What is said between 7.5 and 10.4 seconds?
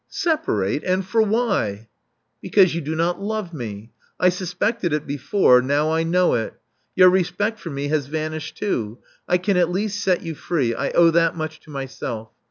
for me has vanished too. I can at least set you